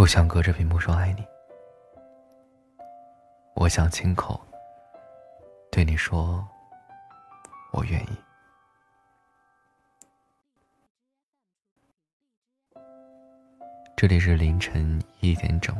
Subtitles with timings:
[0.00, 1.22] 不想隔着屏幕说爱你，
[3.54, 4.40] 我想亲口
[5.70, 6.42] 对你说，
[7.70, 8.08] 我愿意。
[13.94, 15.76] 这里是凌晨一点整，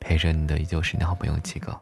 [0.00, 1.78] 陪着你的依旧是你好朋友七哥。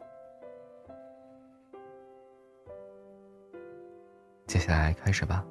[4.49, 5.47] 接下来开始吧。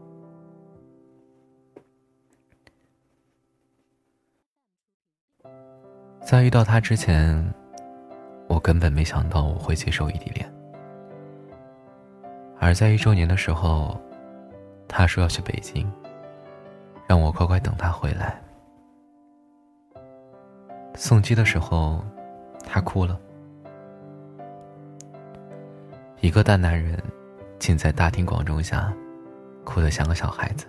[6.31, 7.45] 在遇到他之前，
[8.48, 10.49] 我根本没想到我会接受异地恋。
[12.57, 13.99] 而在一周年的时候，
[14.88, 15.91] 他说要去北京，
[17.05, 18.41] 让我乖乖等他回来。
[20.95, 22.02] 送机的时候，
[22.66, 23.20] 他哭了。
[26.21, 26.98] 一个大男人，
[27.59, 28.93] 竟在大庭广众下，
[29.66, 30.66] 哭得像个小孩子，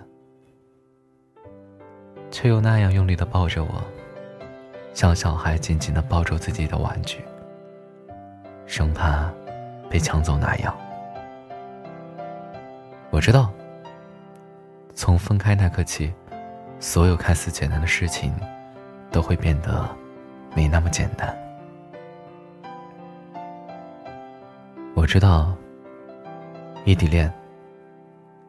[2.32, 3.80] 却又那样用力的抱着我。
[4.94, 7.24] 像小孩紧紧的抱住自己的玩具，
[8.66, 9.30] 生怕
[9.88, 10.76] 被抢走那样。
[13.10, 13.50] 我知道，
[14.94, 16.12] 从分开那刻起，
[16.78, 18.34] 所有看似简单的事情，
[19.10, 19.88] 都会变得
[20.54, 21.36] 没那么简单。
[24.94, 25.54] 我知道，
[26.84, 27.32] 异地恋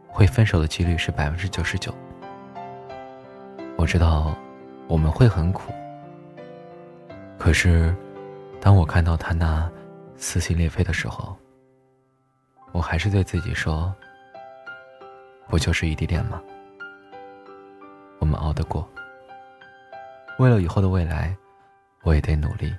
[0.07, 1.93] 会分手的几率是百分之九十九。
[3.77, 4.35] 我知道，
[4.87, 5.73] 我们会很苦。
[7.37, 7.93] 可是，
[8.61, 9.69] 当我看到他那
[10.15, 11.35] 撕心裂肺的时候，
[12.71, 13.93] 我还是对自己说
[15.49, 16.41] ：“不就是异地恋吗？
[18.19, 18.87] 我们熬得过。
[20.39, 21.35] 为了以后的未来，
[22.03, 22.73] 我也得努力。”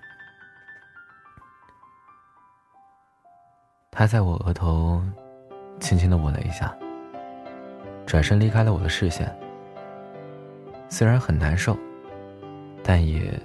[3.93, 5.03] 他在我额头
[5.79, 6.75] 轻轻的吻了一下，
[8.07, 9.33] 转身离开了我的视线。
[10.89, 11.77] 虽然很难受，
[12.83, 13.39] 但也。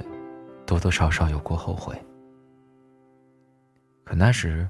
[0.69, 1.99] 多多少少有过后悔，
[4.03, 4.69] 可那时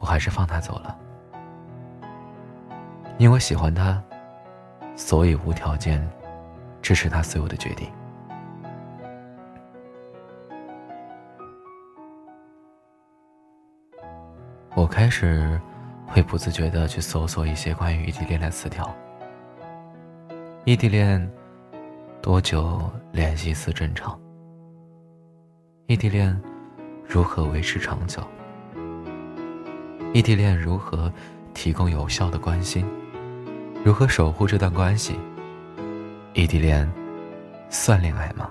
[0.00, 0.98] 我还是放他走了，
[3.18, 4.02] 因为喜欢他，
[4.96, 6.04] 所以无条件
[6.82, 7.88] 支持他所有的决定。
[14.74, 15.60] 我开始
[16.04, 18.92] 会不自觉的去搜索一些关于异地恋的词条。
[20.64, 21.30] 异地恋
[22.20, 24.18] 多久联系一次正常？
[25.86, 26.40] 异地恋
[27.06, 28.22] 如何维持长久？
[30.14, 31.12] 异地恋如何
[31.54, 32.86] 提供有效的关心？
[33.84, 35.18] 如何守护这段关系？
[36.34, 36.90] 异地恋
[37.68, 38.48] 算恋爱吗？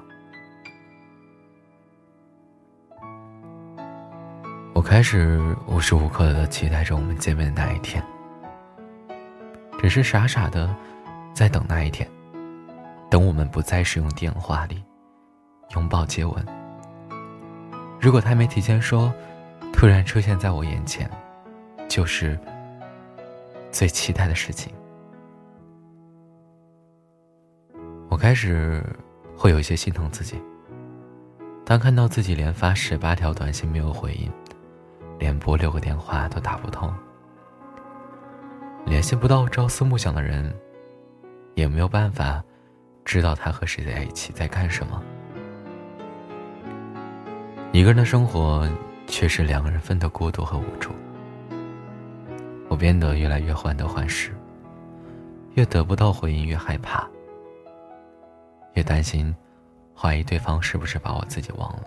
[4.74, 8.03] 我开始无时无刻的期待着我们见面的那一天，
[9.80, 10.75] 只是傻傻的
[11.34, 12.08] 在等那一天，
[13.09, 14.84] 等我们不再使用电话里
[15.75, 16.60] 拥抱接吻。
[18.01, 19.13] 如果他没提前说，
[19.72, 21.07] 突然出现在我眼前，
[21.88, 22.38] 就是
[23.72, 24.73] 最期待的事情。
[28.09, 28.84] 我开始
[29.38, 30.41] 会有一些心疼自己。
[31.63, 34.31] 当看到自己连发十八条短信没有回应，
[35.19, 36.91] 连拨六个电话都打不通，
[38.84, 40.51] 联系不到朝思暮想的人，
[41.53, 42.44] 也没有办法
[43.06, 45.00] 知道他和谁在一起，在干什么。
[47.74, 48.70] 一个人的生活，
[49.08, 50.92] 却是两个人分的孤独和无助。
[52.68, 54.36] 我变得越来越患得患失，
[55.54, 57.09] 越得不到回应越害怕，
[58.74, 59.34] 越担心，
[59.96, 61.84] 怀疑对方是不是把我自己忘了。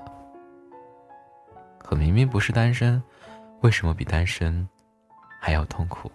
[1.78, 3.02] 可明明不是单身，
[3.60, 4.66] 为什么比单身
[5.38, 6.10] 还要痛苦？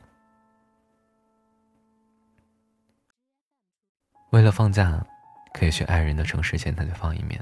[4.32, 5.06] 为了放假，
[5.54, 7.40] 可以去爱人的城市见他对方一面，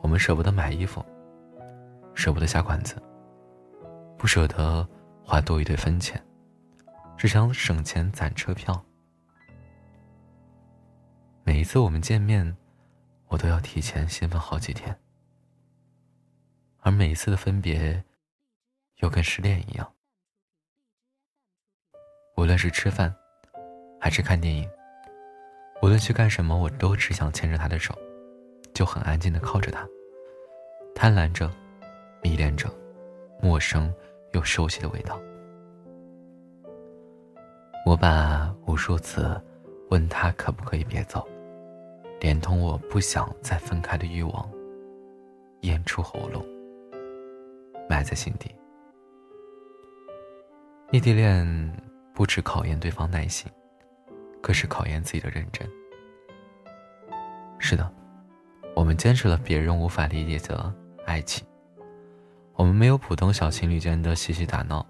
[0.00, 1.04] 我们舍不得买衣服。
[2.14, 3.00] 舍不得下馆子，
[4.18, 4.86] 不舍得
[5.24, 6.22] 花多一堆分钱，
[7.16, 8.84] 只想省钱攒车票。
[11.44, 12.56] 每一次我们见面，
[13.28, 14.98] 我都要提前兴奋好几天，
[16.80, 18.04] 而每一次的分别，
[18.96, 19.92] 又跟失恋一样。
[22.36, 23.14] 无论是吃饭，
[24.00, 24.68] 还是看电影，
[25.82, 27.94] 无论去干什么，我都只想牵着他的手，
[28.74, 29.88] 就很安静的靠着他，
[30.94, 31.50] 贪婪着。
[32.22, 32.68] 迷恋着
[33.40, 33.92] 陌生
[34.32, 35.18] 又熟悉的味道，
[37.86, 39.40] 我把无数次
[39.90, 41.26] 问他可不可以别走，
[42.20, 44.50] 连同我不想再分开的欲望，
[45.62, 46.44] 咽出喉咙，
[47.88, 48.54] 埋在心底。
[50.92, 51.72] 异地恋
[52.12, 53.50] 不止考验对方耐心，
[54.42, 55.68] 更是考验自己的认真。
[57.58, 57.90] 是的，
[58.74, 60.72] 我们坚持了别人无法理解的
[61.06, 61.46] 爱情。
[62.60, 64.86] 我们没有普通小情侣间的嬉戏打闹，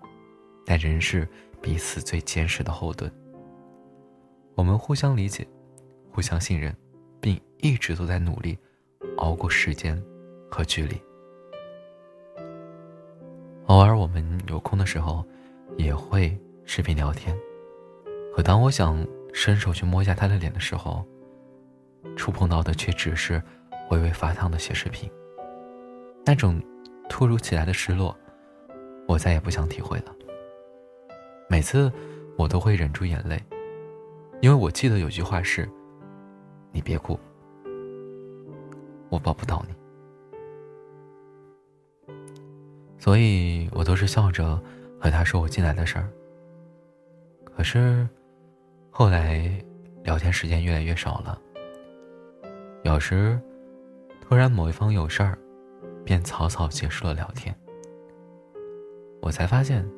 [0.67, 1.27] 但仍是
[1.63, 3.09] 彼此最坚实的后盾。
[4.57, 5.47] 我们互相理解，
[6.11, 6.77] 互相信任，
[7.21, 8.59] 并一直都在努力
[9.19, 10.03] 熬过时间
[10.51, 11.01] 和距离。
[13.67, 15.25] 偶尔我们有空的时候，
[15.77, 17.39] 也会视频聊天。
[18.35, 21.07] 可当我想伸手去摸一下他的脸的时候，
[22.17, 23.41] 触碰到的却只是
[23.93, 25.09] 微微发烫的显示屏。
[26.27, 26.61] 那种
[27.11, 28.17] 突如其来的失落，
[29.07, 30.15] 我再也不想体会了。
[31.49, 31.93] 每次
[32.39, 33.39] 我都会忍住眼泪，
[34.41, 35.69] 因为我记得有句话是
[36.73, 37.19] ：“你别哭，
[39.11, 39.75] 我抱不到你。”
[42.97, 44.59] 所以我都是笑着
[44.99, 46.09] 和他说我进来的事儿。
[47.45, 48.09] 可是，
[48.89, 49.63] 后来
[50.05, 51.39] 聊天时间越来越少了。
[52.85, 53.39] 有时，
[54.21, 55.37] 突然某一方有事儿，
[56.05, 57.55] 便草草结束了聊天。
[59.23, 59.89] 我才发现，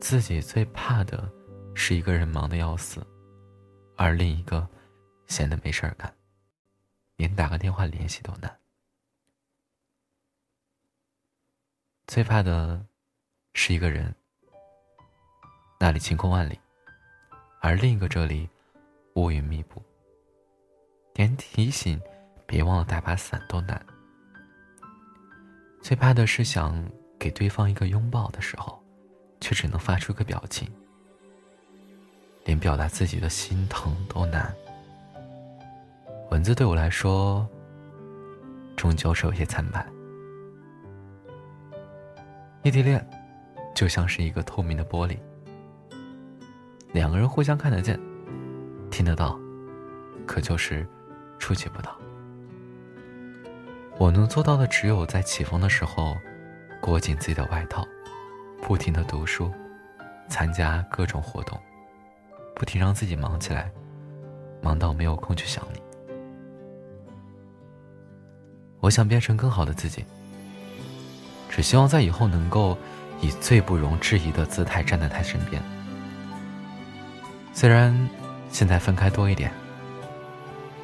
[0.00, 1.30] 自己最怕的
[1.74, 3.06] 是一个人忙得要死，
[3.96, 4.68] 而另一个
[5.26, 6.12] 闲得没事儿干，
[7.16, 8.60] 连打个电话联系都难。
[12.06, 12.84] 最怕的，
[13.54, 14.14] 是一个人，
[15.80, 16.58] 那里晴空万里，
[17.60, 18.48] 而另一个这里
[19.14, 19.82] 乌云密布，
[21.14, 22.00] 连提醒
[22.46, 23.84] 别忘了带把伞都难。
[25.84, 26.82] 最怕的是想
[27.18, 28.82] 给对方一个拥抱的时候，
[29.38, 30.66] 却只能发出个表情，
[32.46, 34.50] 连表达自己的心疼都难。
[36.30, 37.46] 文字对我来说，
[38.74, 39.86] 终究是有些苍白。
[42.62, 43.06] 异地恋，
[43.74, 45.18] 就像是一个透明的玻璃，
[46.94, 48.00] 两个人互相看得见、
[48.90, 49.38] 听得到，
[50.26, 50.88] 可就是
[51.38, 51.94] 触及不到。
[53.96, 56.16] 我能做到的，只有在起风的时候，
[56.80, 57.86] 裹紧自己的外套，
[58.60, 59.52] 不停的读书，
[60.28, 61.58] 参加各种活动，
[62.54, 63.70] 不停让自己忙起来，
[64.60, 65.80] 忙到没有空去想你。
[68.80, 70.04] 我想变成更好的自己。
[71.48, 72.76] 只希望在以后能够
[73.20, 75.62] 以最不容置疑的姿态站在他身边。
[77.52, 77.96] 虽然
[78.50, 79.52] 现在分开多一点，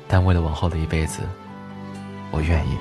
[0.07, 1.23] 但为了往后的一辈子，
[2.31, 2.79] 我愿意。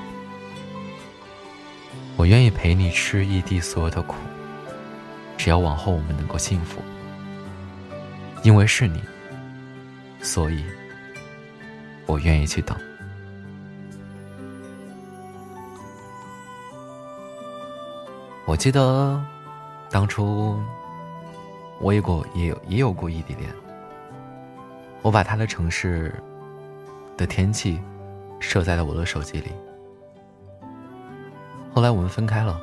[2.20, 4.14] 我愿意陪你吃异地所有的苦，
[5.38, 6.82] 只要往后我们能够幸福。
[8.42, 9.00] 因为是你，
[10.20, 10.62] 所以
[12.04, 12.76] 我愿意去等。
[18.44, 19.18] 我记得，
[19.88, 20.60] 当初
[21.80, 23.50] 我也过也有也有过异地恋。
[25.00, 26.14] 我把他的城市
[27.16, 27.80] 的天气
[28.40, 29.50] 设在了我的手机里。
[31.72, 32.60] 后来我们分开了，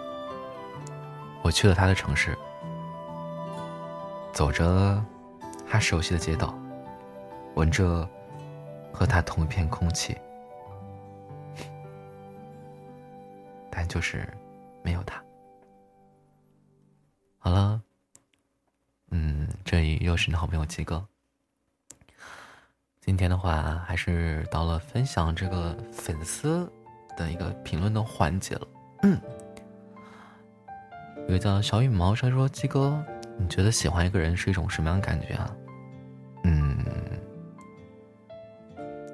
[1.41, 2.37] 我去了他的城市，
[4.33, 5.03] 走着
[5.67, 6.53] 他熟悉的街道，
[7.55, 8.07] 闻着
[8.91, 10.15] 和他同一片空气，
[13.71, 14.27] 但就是
[14.83, 15.23] 没有他。
[17.39, 17.81] 好了，
[19.11, 21.03] 嗯，这里又是你的好朋友七哥。
[22.99, 26.69] 今天的话，还是到了分享这个粉丝
[27.15, 28.67] 的一个评论的环节了。
[29.03, 29.19] 嗯，
[31.27, 33.03] 有个叫小羽毛，他说：“鸡哥，
[33.37, 35.55] 你觉得喜欢一个人是一种什么样的感觉啊？”
[36.43, 36.77] 嗯，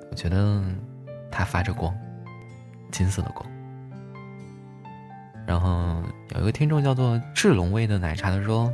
[0.09, 0.63] 我觉得
[1.31, 1.93] 他发着光，
[2.91, 3.49] 金色的光。
[5.45, 6.01] 然后
[6.35, 8.73] 有一个听众叫做智龙味的奶茶，他说：“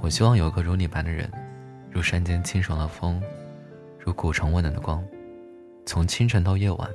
[0.00, 1.28] 我希望有个如你般的人，
[1.90, 3.20] 如山间清爽的风，
[3.98, 5.04] 如古城温暖的光，
[5.84, 6.88] 从清晨到夜晚，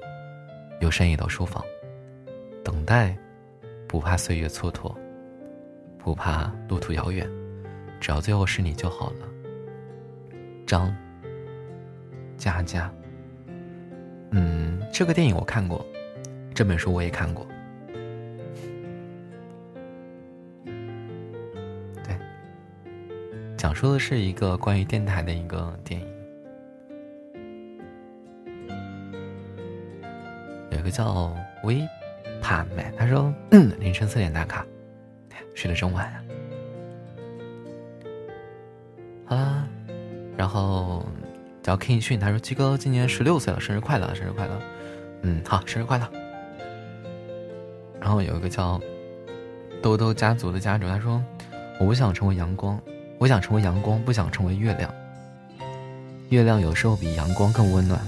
[0.79, 1.62] 由深夜到书房，
[2.67, 3.17] 等待，
[3.88, 4.93] 不怕岁月蹉跎，
[5.97, 7.25] 不怕路途遥远，
[7.97, 9.27] 只要最后是你就好了。”
[10.67, 10.93] 张
[12.36, 12.93] 佳佳，
[14.31, 15.86] 嗯，这个电影我看过，
[16.53, 17.47] 这本书我也看过。
[22.03, 22.17] 对
[23.55, 26.07] 讲述的是一个关于电台的一个电影，
[30.71, 31.33] 有个叫
[31.63, 31.88] 微
[32.41, 33.34] 怕没，他说
[33.79, 34.65] 凌晨四点打卡，
[35.53, 36.24] 睡得真晚啊。
[39.25, 39.67] 好啦，
[40.38, 41.06] 然后
[41.62, 44.62] 叫 King，他说鸡哥今年十六岁了，生日快乐，生日快乐。
[45.24, 46.10] 嗯，好，生日快乐。
[48.00, 48.79] 然后有一个叫
[49.82, 51.22] 兜兜家族的家主，他说
[51.79, 52.79] 我不想成为阳光。
[53.20, 54.94] 我想成为阳光，不想成为月亮。
[56.29, 58.00] 月亮有时候比阳光更温暖。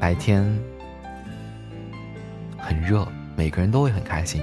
[0.00, 0.44] 白天
[2.90, 3.06] 热，
[3.36, 4.42] 每个人都会很开心。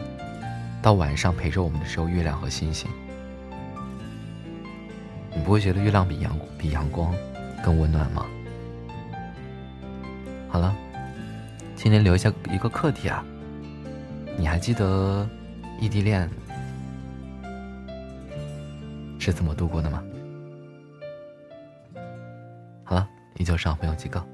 [0.81, 2.89] 到晚上陪着我们的时候，月亮和星星，
[5.35, 7.13] 你不会觉得月亮比阳比阳光
[7.61, 8.25] 更温暖吗？
[10.47, 10.73] 好了，
[11.75, 13.21] 今天留下一个课题啊，
[14.37, 15.27] 你还记得
[15.81, 16.29] 异地恋
[19.19, 20.01] 是怎么度过的吗？
[22.85, 24.25] 好了，依旧是好朋友几个。